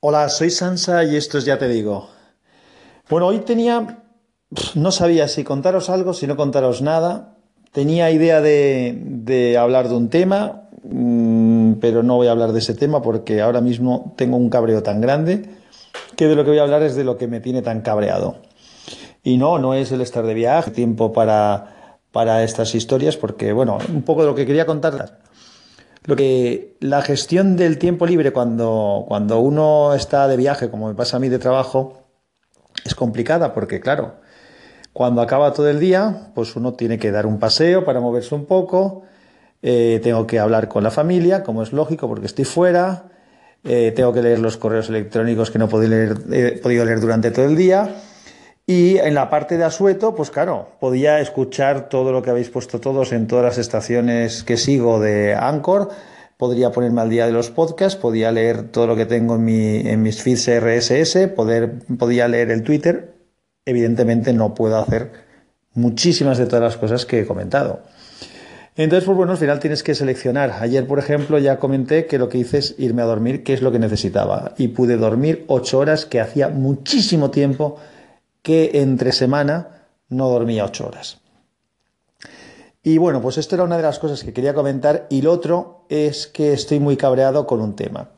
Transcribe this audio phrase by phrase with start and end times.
[0.00, 2.08] Hola, soy Sansa y esto es Ya Te Digo.
[3.10, 4.04] Bueno, hoy tenía,
[4.76, 7.34] no sabía si contaros algo, si no contaros nada.
[7.72, 12.74] Tenía idea de, hablar de un tema, mm, pero no voy a hablar de ese
[12.74, 15.50] tema porque ahora mismo tengo un cabreo tan grande
[16.14, 18.36] que de lo que voy a hablar es de lo que me tiene tan cabreado.
[19.24, 23.78] Y no, no es el estar de viaje, tiempo para, para estas historias, porque, bueno,
[23.92, 25.18] un poco de lo que quería contar
[26.08, 30.94] lo que la gestión del tiempo libre cuando, cuando uno está de viaje, como me
[30.94, 32.02] pasa a mí de trabajo,
[32.82, 34.14] es complicada porque, claro,
[34.94, 38.46] cuando acaba todo el día, pues uno tiene que dar un paseo para moverse un
[38.46, 39.02] poco,
[39.60, 43.10] eh, tengo que hablar con la familia, como es lógico, porque estoy fuera,
[43.64, 47.30] eh, tengo que leer los correos electrónicos que no he leer, he podido leer durante
[47.30, 47.86] todo el día.
[48.70, 52.80] Y en la parte de asueto, pues claro, podía escuchar todo lo que habéis puesto
[52.80, 55.88] todos en todas las estaciones que sigo de Anchor,
[56.36, 59.76] podría ponerme al día de los podcasts, podía leer todo lo que tengo en, mi,
[59.78, 63.14] en mis feeds RSS, poder, podía leer el Twitter.
[63.64, 65.12] Evidentemente no puedo hacer
[65.72, 67.80] muchísimas de todas las cosas que he comentado.
[68.76, 70.56] Entonces, pues bueno, al final tienes que seleccionar.
[70.60, 73.62] Ayer, por ejemplo, ya comenté que lo que hice es irme a dormir, que es
[73.62, 74.52] lo que necesitaba.
[74.58, 77.78] Y pude dormir ocho horas, que hacía muchísimo tiempo
[78.42, 81.18] que entre semana no dormía ocho horas.
[82.82, 85.84] Y bueno, pues esto era una de las cosas que quería comentar y lo otro
[85.88, 88.10] es que estoy muy cabreado con un tema.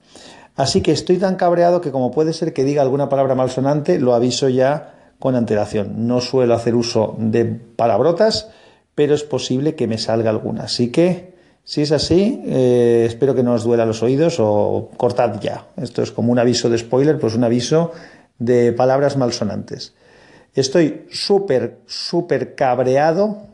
[0.55, 4.15] Así que estoy tan cabreado que como puede ser que diga alguna palabra malsonante, lo
[4.15, 6.07] aviso ya con antelación.
[6.07, 8.51] No suelo hacer uso de palabrotas,
[8.95, 10.65] pero es posible que me salga alguna.
[10.65, 11.35] Así que,
[11.65, 15.67] si es así, eh, espero que no os duela los oídos o cortad ya.
[15.77, 17.93] Esto es como un aviso de spoiler, pues un aviso
[18.39, 19.95] de palabras malsonantes.
[20.55, 23.51] Estoy súper, súper cabreado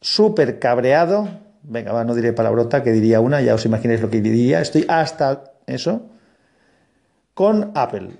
[0.00, 1.28] súper cabreado.
[1.62, 4.60] Venga, no diré palabrota, que diría una, ya os imagináis lo que diría.
[4.60, 6.02] Estoy hasta eso
[7.34, 8.10] con Apple.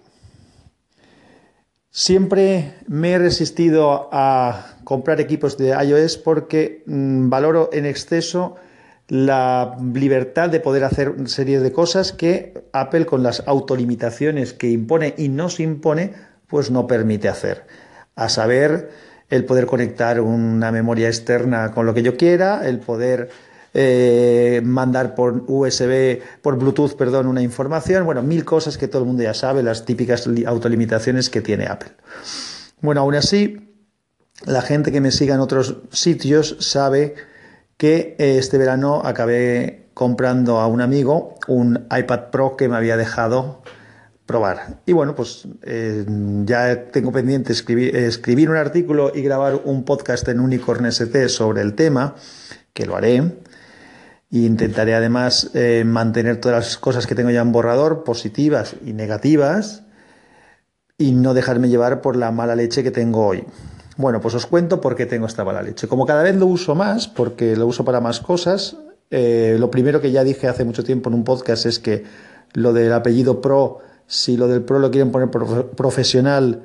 [1.90, 8.56] Siempre me he resistido a comprar equipos de iOS porque mm, valoro en exceso
[9.08, 14.70] la libertad de poder hacer una serie de cosas que Apple con las autolimitaciones que
[14.70, 16.12] impone y nos impone,
[16.46, 17.66] pues no permite hacer.
[18.16, 18.90] A saber,
[19.30, 23.30] el poder conectar una memoria externa con lo que yo quiera, el poder
[23.72, 29.06] eh, mandar por USB, por Bluetooth, perdón, una información, bueno, mil cosas que todo el
[29.06, 31.92] mundo ya sabe, las típicas autolimitaciones que tiene Apple.
[32.80, 33.76] Bueno, aún así,
[34.44, 37.14] la gente que me siga en otros sitios sabe
[37.76, 42.96] que eh, este verano acabé comprando a un amigo un iPad Pro que me había
[42.96, 43.62] dejado
[44.30, 44.78] probar.
[44.86, 46.04] Y bueno, pues eh,
[46.44, 51.62] ya tengo pendiente escribir, escribir, un artículo y grabar un podcast en Unicorn ST sobre
[51.62, 52.14] el tema,
[52.72, 53.16] que lo haré.
[53.16, 58.92] E intentaré además eh, mantener todas las cosas que tengo ya en borrador, positivas y
[58.92, 59.82] negativas,
[60.96, 63.44] y no dejarme llevar por la mala leche que tengo hoy.
[63.96, 65.88] Bueno, pues os cuento por qué tengo esta mala leche.
[65.88, 68.76] Como cada vez lo uso más, porque lo uso para más cosas,
[69.10, 72.04] eh, lo primero que ya dije hace mucho tiempo en un podcast es que
[72.52, 73.80] lo del apellido Pro
[74.10, 76.62] si lo del pro lo quieren poner profesional,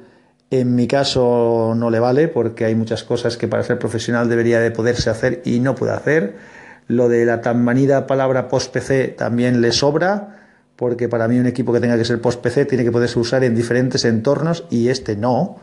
[0.50, 4.60] en mi caso no le vale porque hay muchas cosas que para ser profesional debería
[4.60, 6.38] de poderse hacer y no puede hacer.
[6.88, 11.72] Lo de la tan manida palabra post-PC también le sobra porque para mí un equipo
[11.72, 15.58] que tenga que ser post-PC tiene que poderse usar en diferentes entornos y este no.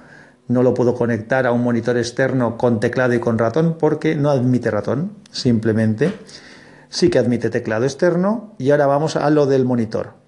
[0.47, 4.31] No lo puedo conectar a un monitor externo con teclado y con ratón porque no
[4.31, 6.12] admite ratón, simplemente.
[6.91, 10.22] Sí que admite teclado externo y ahora vamos a lo del monitor.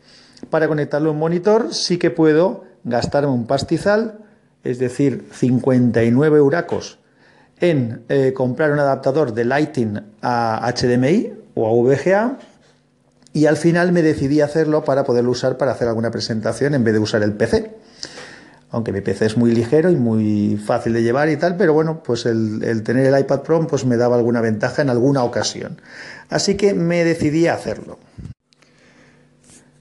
[0.51, 4.19] Para conectarlo a un monitor sí que puedo gastarme un pastizal,
[4.63, 6.99] es decir, 59 euracos
[7.61, 12.39] en eh, comprar un adaptador de Lighting a HDMI o a VGA
[13.33, 16.95] y al final me decidí hacerlo para poderlo usar para hacer alguna presentación en vez
[16.95, 17.75] de usar el PC.
[18.71, 22.03] Aunque mi PC es muy ligero y muy fácil de llevar y tal, pero bueno,
[22.03, 25.81] pues el, el tener el iPad Pro pues me daba alguna ventaja en alguna ocasión.
[26.29, 27.99] Así que me decidí a hacerlo.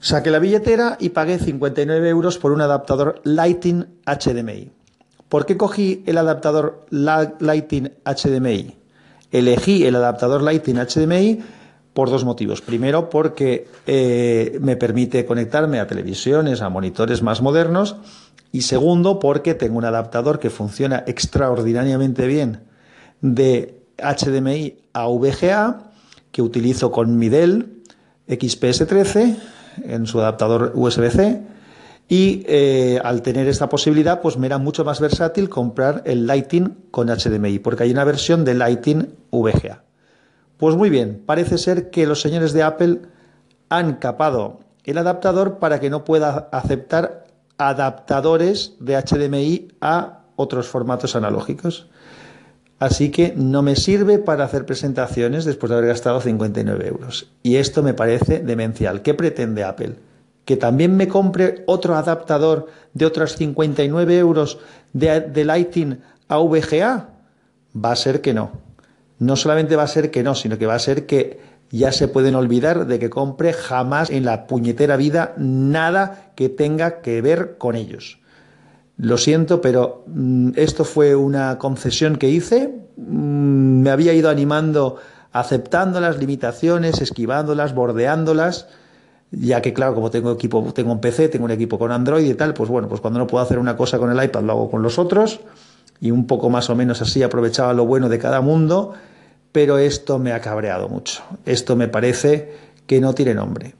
[0.04, 4.70] Saqué la billetera y pagué 59 euros por un adaptador Lighting HDMI.
[5.30, 8.76] ¿Por qué cogí el adaptador Lighting HDMI?
[9.30, 11.42] Elegí el adaptador Lighting HDMI
[11.94, 12.60] por dos motivos.
[12.60, 17.96] Primero, porque eh, me permite conectarme a televisiones, a monitores más modernos.
[18.52, 22.60] Y segundo, porque tengo un adaptador que funciona extraordinariamente bien
[23.22, 25.92] de HDMI a VGA,
[26.30, 27.80] que utilizo con mi Dell
[28.28, 31.42] XPS13 en su adaptador USB-C
[32.08, 36.76] y eh, al tener esta posibilidad pues me era mucho más versátil comprar el Lighting
[36.90, 39.82] con HDMI porque hay una versión de Lighting VGA.
[40.56, 43.00] Pues muy bien, parece ser que los señores de Apple
[43.68, 47.24] han capado el adaptador para que no pueda aceptar
[47.58, 51.88] adaptadores de HDMI a otros formatos analógicos.
[52.78, 57.30] Así que no me sirve para hacer presentaciones después de haber gastado 59 euros.
[57.42, 59.02] Y esto me parece demencial.
[59.02, 59.94] ¿Qué pretende Apple?
[60.44, 64.58] ¿Que también me compre otro adaptador de otros 59 euros
[64.92, 67.08] de, de Lighting a VGA?
[67.82, 68.50] Va a ser que no.
[69.18, 71.40] No solamente va a ser que no, sino que va a ser que
[71.70, 77.00] ya se pueden olvidar de que compre jamás en la puñetera vida nada que tenga
[77.00, 78.20] que ver con ellos.
[78.96, 82.72] Lo siento, pero mm, esto fue una concesión que hice.
[82.96, 84.96] Mm, me había ido animando,
[85.32, 88.68] aceptando las limitaciones, esquivándolas, bordeándolas,
[89.30, 92.34] ya que claro, como tengo equipo, tengo un PC, tengo un equipo con Android y
[92.34, 94.70] tal, pues bueno, pues cuando no puedo hacer una cosa con el iPad lo hago
[94.70, 95.40] con los otros
[96.00, 98.94] y un poco más o menos así aprovechaba lo bueno de cada mundo
[99.54, 101.22] pero esto me ha cabreado mucho.
[101.46, 102.52] Esto me parece
[102.88, 103.76] que no tiene nombre.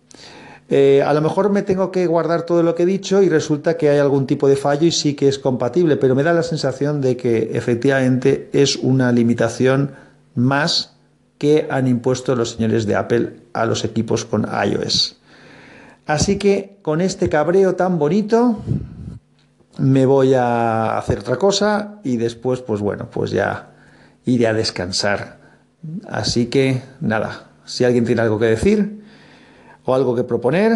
[0.71, 3.77] Eh, a lo mejor me tengo que guardar todo lo que he dicho y resulta
[3.77, 6.43] que hay algún tipo de fallo y sí que es compatible, pero me da la
[6.43, 9.93] sensación de que efectivamente es una limitación
[10.35, 10.97] más
[11.39, 15.19] que han impuesto los señores de Apple a los equipos con iOS.
[16.07, 18.63] Así que con este cabreo tan bonito
[19.79, 23.71] me voy a hacer otra cosa y después pues bueno, pues ya
[24.25, 25.45] iré a descansar
[26.09, 29.04] Así que nada, si alguien tiene algo que decir
[29.85, 30.73] o algo que proponer,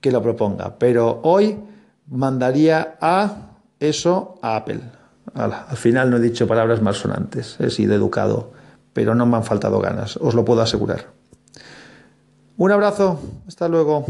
[0.00, 0.78] que lo proponga.
[0.78, 1.58] Pero hoy
[2.08, 4.80] mandaría a eso a Apple.
[5.34, 8.52] al final no he dicho palabras malsonantes, he sido educado,
[8.92, 11.06] pero no me han faltado ganas, os lo puedo asegurar.
[12.58, 13.18] Un abrazo,
[13.48, 14.04] hasta luego.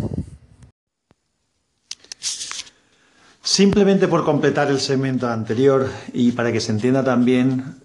[3.41, 7.77] Simplemente por completar el segmento anterior y para que se entienda también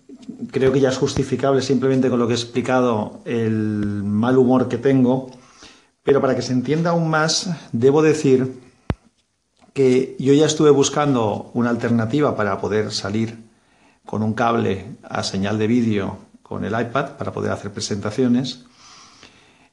[0.51, 4.77] creo que ya es justificable simplemente con lo que he explicado el mal humor que
[4.77, 5.31] tengo,
[6.07, 8.61] pero para que se entienda aún más, debo decir
[9.73, 13.37] que yo ya estuve buscando una alternativa para poder salir
[14.05, 18.63] con un cable a señal de vídeo con el iPad para poder hacer presentaciones.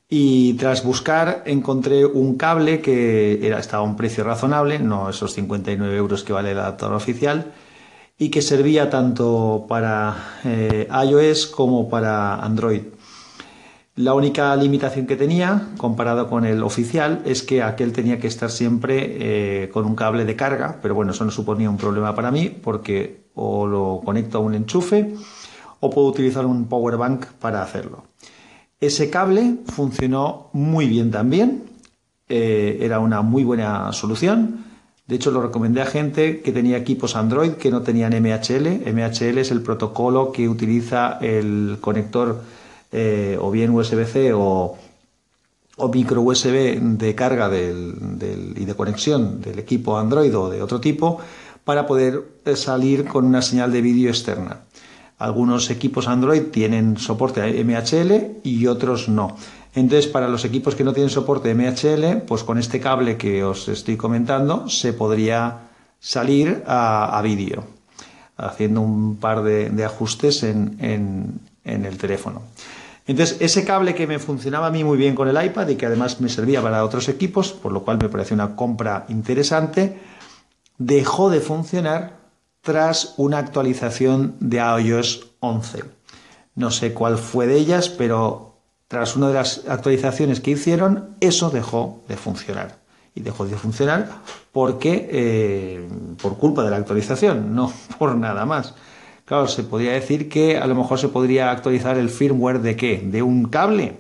[0.09, 5.97] Y tras buscar encontré un cable que estaba a un precio razonable, no esos 59
[5.97, 7.53] euros que vale el adaptador oficial,
[8.19, 12.83] y que servía tanto para eh, iOS como para Android.
[13.97, 18.51] La única limitación que tenía, comparado con el oficial, es que aquel tenía que estar
[18.51, 22.33] siempre eh, con un cable de carga, pero bueno, eso no suponía un problema para
[22.33, 25.15] mí porque o lo conecto a un enchufe
[25.81, 28.05] o puedo utilizar un power bank para hacerlo.
[28.81, 31.65] Ese cable funcionó muy bien también,
[32.29, 34.65] eh, era una muy buena solución
[35.07, 38.91] de hecho, lo recomendé a gente que tenía equipos Android que no tenían MHL.
[38.91, 42.41] MHL es el protocolo que utiliza el conector
[42.95, 44.79] eh, o bien USB-C o,
[45.93, 51.19] micro USB de carga y de conexión del equipo Android o de otro tipo
[51.65, 54.61] para poder eh, salir con una señal de vídeo externa.
[55.19, 59.37] Algunos equipos Android tienen soporte MHL y otros no.
[59.75, 63.69] Entonces, para los equipos que no tienen soporte MHL, pues con este cable que os
[63.69, 65.59] estoy comentando se podría
[65.99, 67.65] salir a, vídeo,
[68.37, 72.43] haciendo un par de, ajustes en, el teléfono.
[73.07, 75.87] Entonces, ese cable que me funcionaba a mí muy bien con el iPad y que
[75.87, 79.99] además me servía para otros equipos, por lo cual me pareció una compra interesante,
[80.79, 82.25] dejó de funcionar
[82.63, 85.85] tras una actualización de iOS 11.
[86.55, 88.55] No sé cuál fue de ellas, pero
[88.89, 92.79] tras una de las actualizaciones que hicieron, eso dejó de funcionar.
[93.15, 94.09] Y dejó de funcionar
[94.51, 95.89] porque, eh,
[96.21, 98.75] por culpa de la actualización, no por nada más.
[99.25, 103.03] Claro, se podría decir que a lo mejor se podría actualizar el firmware de qué?
[103.05, 103.97] ¿De un cable?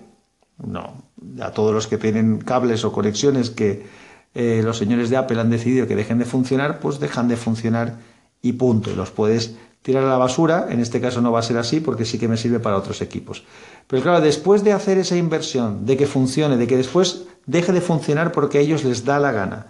[0.58, 1.02] No.
[1.40, 3.86] A todos los que tienen cables o conexiones que
[4.34, 7.98] eh, los señores de Apple han decidido que dejen de funcionar, pues dejan de funcionar
[8.42, 8.94] y punto.
[8.94, 10.66] Los puedes tirar a la basura.
[10.68, 13.00] En este caso no va a ser así porque sí que me sirve para otros
[13.00, 13.44] equipos.
[13.86, 17.80] Pero claro, después de hacer esa inversión, de que funcione, de que después deje de
[17.80, 19.68] funcionar porque a ellos les da la gana,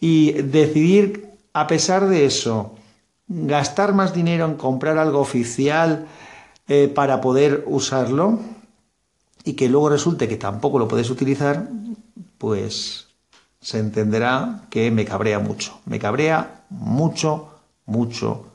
[0.00, 2.74] y decidir, a pesar de eso,
[3.26, 6.06] gastar más dinero en comprar algo oficial
[6.68, 8.40] eh, para poder usarlo,
[9.44, 11.68] y que luego resulte que tampoco lo puedes utilizar,
[12.38, 13.08] pues
[13.60, 15.78] se entenderá que me cabrea mucho.
[15.84, 17.50] Me cabrea mucho,
[17.84, 18.46] mucho,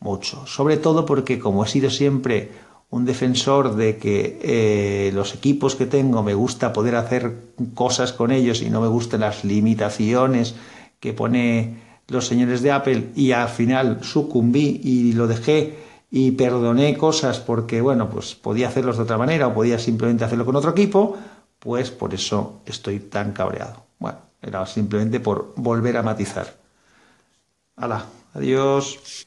[0.00, 0.46] mucho.
[0.46, 2.50] Sobre todo porque como he sido siempre
[2.90, 7.34] un defensor de que eh, los equipos que tengo me gusta poder hacer
[7.74, 10.56] cosas con ellos y no me gustan las limitaciones
[11.00, 15.78] que pone los señores de Apple y al final sucumbí y lo dejé
[16.10, 20.44] y perdoné cosas porque bueno pues podía hacerlos de otra manera o podía simplemente hacerlo
[20.44, 21.16] con otro equipo
[21.58, 26.52] pues por eso estoy tan cabreado bueno Era simplemente por volver a matizar.
[27.76, 28.04] Hala,
[28.34, 29.26] adiós.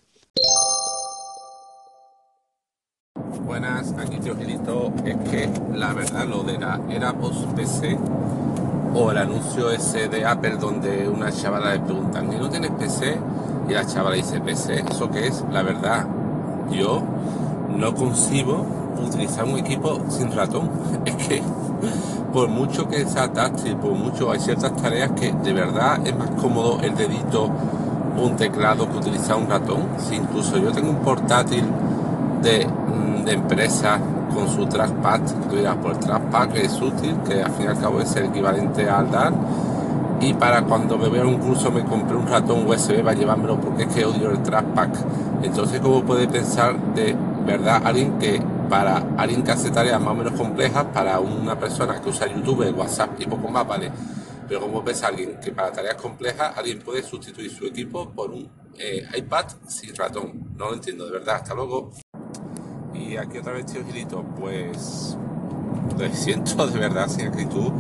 [3.46, 4.17] Buenas, aquí.
[4.17, 7.98] Es que la verdad lo de la post-PC
[8.96, 13.18] o el anuncio ese de Apple donde una chavala le preguntan, ¿y no tienes PC?
[13.68, 15.44] Y la chavala dice, PC, ¿eso qué es?
[15.52, 16.08] La verdad,
[16.72, 17.02] yo
[17.75, 18.66] no concibo
[19.06, 20.70] utilizar un equipo sin ratón.
[21.06, 21.42] Es que
[22.32, 26.30] por mucho que sea táctil, por mucho hay ciertas tareas que de verdad es más
[26.42, 27.50] cómodo el dedito
[28.18, 29.88] un teclado que utilizar un ratón.
[29.98, 31.66] Si incluso yo tengo un portátil
[32.42, 34.00] de, mm, de empresa
[34.36, 37.80] con su trackpad, tú dirás, por el trackpad es útil, que al fin y al
[37.80, 39.34] cabo es el equivalente al DAR.
[40.20, 43.60] Y para cuando me voy a un curso me compré un ratón USB para llevármelo
[43.60, 44.89] porque es que odio el trackpad.
[45.42, 47.15] Entonces, ¿cómo puede pensar de
[47.46, 52.01] verdad alguien que para alguien que hace tareas más o menos complejas, para una persona
[52.01, 53.92] que usa YouTube, WhatsApp y poco más, vale?
[54.48, 58.50] Pero ¿cómo piensa alguien que para tareas complejas alguien puede sustituir su equipo por un
[58.77, 60.56] eh, iPad sin ratón?
[60.56, 61.36] No lo entiendo, de verdad.
[61.36, 61.92] Hasta luego.
[62.98, 65.18] Y aquí otra vez, tío Gilito, pues
[65.98, 67.72] lo siento de verdad sin actitud,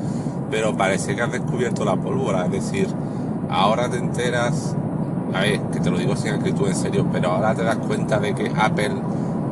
[0.51, 2.45] pero parece que has descubierto la pólvora.
[2.45, 2.87] Es decir,
[3.49, 4.75] ahora te enteras,
[5.33, 8.19] a ver, que te lo digo sin actitud en serio, pero ahora te das cuenta
[8.19, 8.93] de que Apple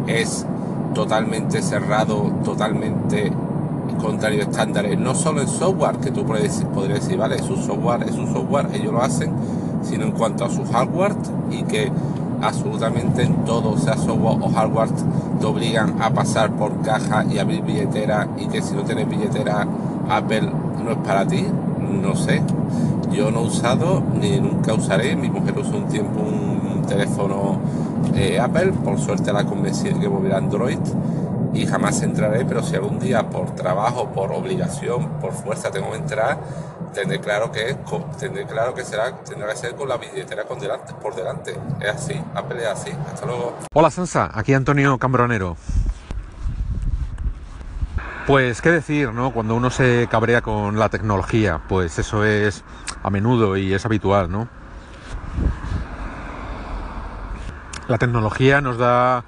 [0.07, 0.45] es
[0.93, 3.31] totalmente cerrado, totalmente
[4.01, 6.59] contrario a estándares, no solo en software, que tú podrías
[6.91, 9.31] decir, vale, su software es un software, ellos lo hacen,
[9.81, 11.15] sino en cuanto a su hardware
[11.49, 11.91] y que
[12.43, 14.89] absolutamente en todo, sea software o hardware,
[15.39, 19.67] te obligan a pasar por caja y abrir billetera y que si no tienes billetera
[20.09, 20.49] Apple
[20.83, 21.45] no es para ti,
[21.79, 22.41] no sé.
[23.11, 27.59] Yo no he usado ni nunca usaré, mi mujer usó un tiempo un teléfono
[28.15, 30.77] eh, Apple, por suerte la convencí de que volviera Android
[31.53, 35.97] y jamás entraré, pero si algún día por trabajo, por obligación, por fuerza tengo que
[35.97, 36.39] entrar,
[36.93, 37.77] tendré claro que es,
[38.19, 41.57] tendré claro que será, tendrá que ser con la billetera por delante.
[41.81, 42.91] Es así, Apple es así.
[43.13, 43.57] Hasta luego.
[43.73, 45.57] Hola Sansa, aquí Antonio Cambronero.
[48.27, 49.33] Pues qué decir, ¿no?
[49.33, 52.63] Cuando uno se cabrea con la tecnología, pues eso es
[53.01, 54.47] a menudo y es habitual, ¿no?
[57.89, 59.25] La tecnología nos da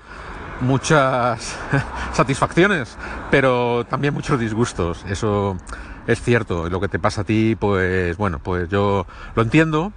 [0.62, 1.58] muchas
[2.14, 2.98] satisfacciones,
[3.30, 5.04] pero también muchos disgustos.
[5.10, 5.58] Eso
[6.08, 6.70] es cierto.
[6.70, 9.92] Lo que te pasa a ti, pues bueno, pues yo lo entiendo,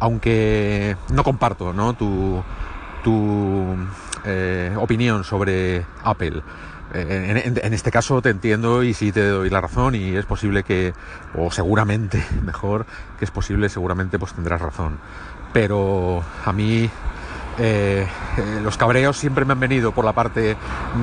[0.00, 1.94] aunque no comparto ¿no?
[1.94, 2.42] tu,
[3.02, 3.76] tu
[4.24, 6.42] eh, opinión sobre Apple.
[6.94, 10.62] En, en, este caso te entiendo y sí te doy la razón y es posible
[10.62, 10.94] que,
[11.34, 12.86] o seguramente, mejor,
[13.18, 14.98] que es posible, seguramente pues tendrás razón.
[15.52, 16.88] Pero a mí
[17.58, 20.56] eh, eh, los cabreos siempre me han venido por la parte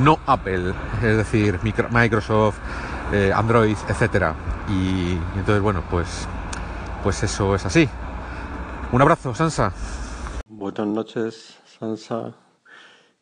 [0.03, 1.59] no Apple, es decir,
[1.91, 2.57] Microsoft,
[3.13, 4.35] eh, Android, etcétera.
[4.67, 6.27] Y, entonces, bueno, pues,
[7.03, 7.87] pues eso es así.
[8.91, 9.71] Un abrazo, Sansa.
[10.47, 12.33] Buenas noches, Sansa.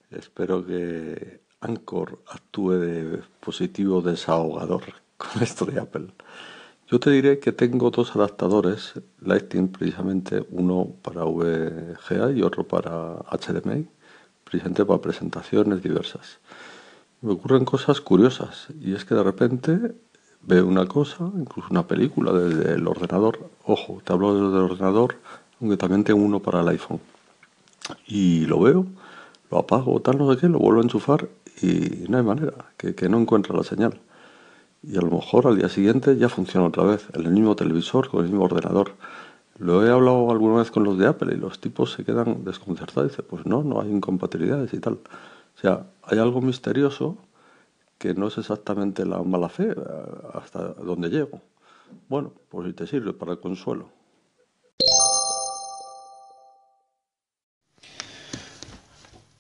[0.10, 4.84] Espero que Anchor actúe de positivo desahogador
[5.18, 6.08] con esto de Apple.
[6.88, 13.16] Yo te diré que tengo dos adaptadores Lightning, precisamente uno para VGA y otro para
[13.30, 13.88] HDMI,
[14.44, 16.40] precisamente para presentaciones diversas.
[17.22, 19.94] Me ocurren cosas curiosas y es que de repente
[20.42, 23.40] veo una cosa, incluso una película desde el ordenador.
[23.66, 25.16] Ojo, te hablo desde el ordenador,
[25.60, 27.00] aunque también tengo uno para el iPhone.
[28.08, 28.86] Y lo veo,
[29.50, 31.30] lo apago, tal, no sé qué, lo vuelvo a enchufar
[31.62, 34.00] y no hay manera, que, que no encuentra la señal
[34.84, 38.10] y a lo mejor al día siguiente ya funciona otra vez, en el mismo televisor,
[38.10, 38.94] con el mismo ordenador.
[39.60, 43.12] Lo he hablado alguna vez con los de Apple y los tipos se quedan desconcertados.
[43.12, 44.98] Dicen, pues no, no hay incompatibilidades y tal.
[45.56, 47.18] O sea, hay algo misterioso
[47.98, 49.76] que no es exactamente la mala fe eh,
[50.34, 51.42] hasta donde llego.
[52.10, 53.90] Bueno, pues si te sirve para el consuelo.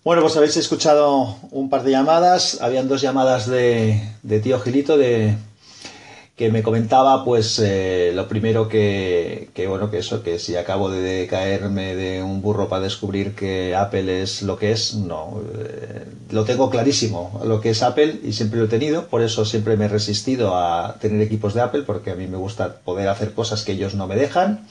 [0.03, 2.62] Bueno, pues habéis escuchado un par de llamadas.
[2.62, 5.38] Habían dos llamadas de, de tío Gilito de
[6.42, 10.90] que me comentaba, pues eh, lo primero que, que, bueno, que eso, que si acabo
[10.90, 16.04] de caerme de un burro para descubrir que Apple es lo que es, no, eh,
[16.32, 19.78] lo tengo clarísimo, lo que es Apple y siempre lo he tenido, por eso siempre
[19.78, 23.34] me he resistido a tener equipos de Apple, porque a mí me gusta poder hacer
[23.34, 24.66] cosas que ellos no me dejan.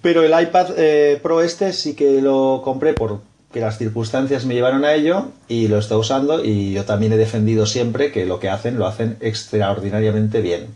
[0.00, 3.18] Pero el iPad eh, Pro este sí que lo compré por
[3.52, 7.16] que las circunstancias me llevaron a ello y lo estoy usando y yo también he
[7.16, 10.66] defendido siempre que lo que hacen lo hacen extraordinariamente bien.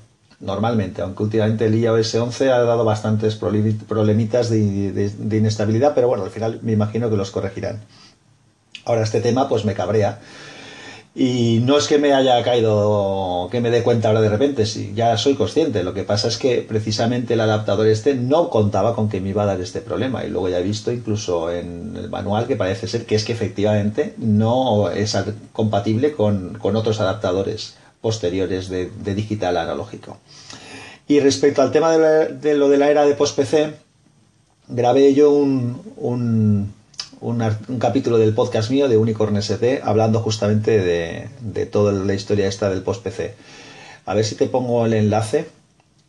[0.40, 6.24] Normalmente, aunque últimamente el iOS 11 ha dado bastantes problemitas de, de, inestabilidad, pero bueno,
[6.24, 7.80] al final me imagino que los corregirán.
[8.84, 10.18] Ahora este tema pues me cabrea.
[11.14, 14.92] Y no es que me haya caído, que me dé cuenta ahora de repente, sí,
[14.94, 15.84] ya soy consciente.
[15.84, 19.42] Lo que pasa es que precisamente el adaptador este no contaba con que me iba
[19.42, 20.24] a dar este problema.
[20.24, 23.32] Y luego ya he visto incluso en el manual que parece ser que es que
[23.32, 25.14] efectivamente no es
[25.52, 30.16] compatible con, otros adaptadores posteriores de, digital analógico.
[31.08, 33.74] Y respecto al tema de, lo de la era de post-PC,
[34.68, 36.72] grabé yo un,
[37.78, 42.82] capítulo del podcast mío de Unicorn SP hablando justamente de, toda la historia esta del
[42.82, 43.34] post-PC.
[44.06, 45.46] A ver si te pongo el enlace,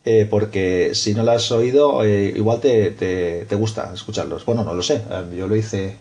[0.04, 4.44] eh, porque si no lo has oído, eh, igual te, te, gusta escucharlos.
[4.44, 5.96] Bueno, no lo sé, eh, yo lo hice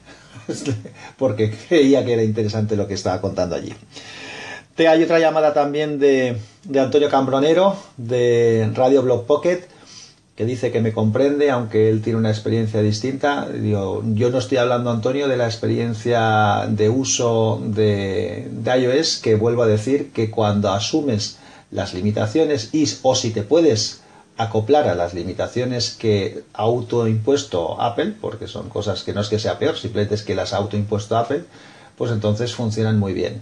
[1.17, 3.73] porque creía que era interesante lo que estaba contando allí.
[4.75, 9.67] Te hay otra llamada también de, de Antonio Cambronero de Radio Blog Pocket
[10.35, 13.47] que dice que me comprende, aunque él tiene una experiencia distinta.
[13.53, 19.67] yo no estoy hablando, Antonio, de la experiencia de uso de, iOS, que vuelvo a
[19.67, 21.37] decir que cuando asumes
[21.69, 24.01] las limitaciones y o si te puedes
[24.37, 29.37] acoplar a las limitaciones que ha autoimpuesto Apple, porque son cosas que no es que
[29.37, 31.43] sea peor, simplemente es que las ha autoimpuesto Apple,
[31.95, 33.41] pues entonces funcionan muy bien.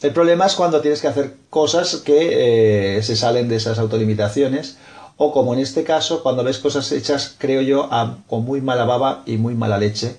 [0.00, 4.76] El problema es cuando tienes que hacer cosas que eh, se salen de esas autolimitaciones
[5.16, 7.88] o como en este caso, cuando ves cosas hechas, creo yo,
[8.28, 10.16] con muy mala baba y muy mala leche,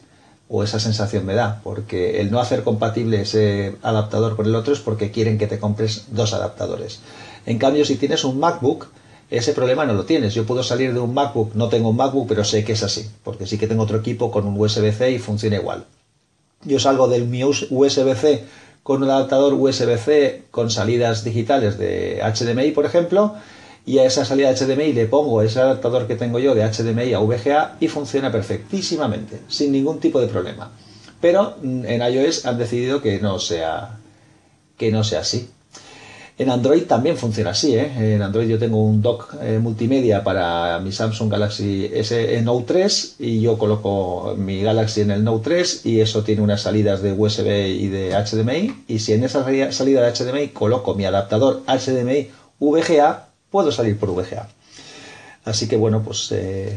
[0.50, 4.74] o esa sensación me da, porque el no hacer compatible ese adaptador con el otro
[4.74, 7.00] es porque quieren que te compres dos adaptadores.
[7.46, 8.88] En cambio, si tienes un MacBook,
[9.32, 10.36] ese problema no lo tienes.
[10.36, 13.10] Yo puedo salir de un MacBook, no tengo un MacBook, pero sé que es así,
[13.24, 15.86] porque sí que tengo otro equipo con un USB-C y funciona igual.
[16.64, 18.44] Yo salgo del mi USB-C
[18.84, 23.34] con un adaptador USB-C con salidas digitales de HDMI, por ejemplo,
[23.86, 27.20] y a esa salida HDMI le pongo ese adaptador que tengo yo de HDMI a
[27.20, 30.72] VGA y funciona perfectísimamente, sin ningún tipo de problema.
[31.20, 34.00] Pero mm, en iOS han decidido que no sea,
[34.78, 35.50] que no sea así.
[36.38, 37.76] En Android también funciona así.
[37.76, 38.16] ¿eh?
[38.16, 43.16] En Android yo tengo un dock eh, multimedia para mi Samsung Galaxy S Note 3
[43.20, 47.14] y yo coloco mi Galaxy en el Note 3 y eso tiene unas salidas de
[47.14, 48.84] USB y de HDMI.
[48.88, 54.10] Y si en esa salida de HDMI coloco mi adaptador HDMI VGA, puedo salir por
[54.10, 54.50] VGA.
[55.46, 56.76] Así que bueno, pues eh,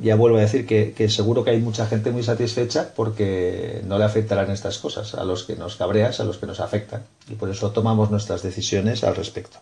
[0.00, 4.04] ya vuelvo a decir que, seguro que hay mucha gente muy satisfecha porque no le
[4.04, 7.02] afectarán estas cosas, a los que nos cabreas, a los que nos afectan.
[7.28, 9.58] Y por eso tomamos nuestras decisiones al respecto.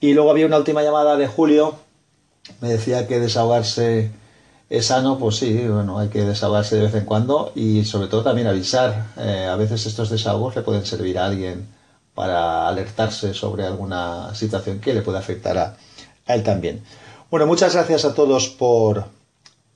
[0.00, 1.74] Y luego había una última llamada de Julio,
[2.62, 4.10] me decía que desahogarse
[4.70, 8.22] es sano, pues sí, bueno, hay que desahogarse de vez en cuando y sobre todo
[8.22, 9.08] también avisar.
[9.18, 11.68] Eh, a veces estos desahogos le pueden servir a alguien
[12.18, 15.76] para alertarse sobre alguna situación que le pueda afectar a,
[16.26, 16.82] él también.
[17.30, 19.04] Bueno, muchas gracias a todos por,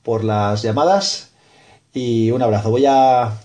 [0.02, 1.30] por las llamadas
[1.94, 2.70] y un abrazo.
[2.70, 3.38] Voy a,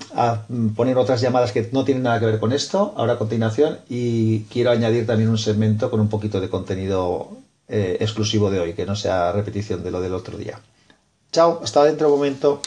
[0.76, 4.46] poner otras llamadas que no tienen nada que ver con esto ahora a continuación y
[4.46, 8.88] quiero añadir también un segmento con un poquito de contenido eh, exclusivo de hoy, que
[8.88, 10.60] no sea repetición de lo del otro día.
[11.32, 12.62] Chao, hasta dentro de un momento.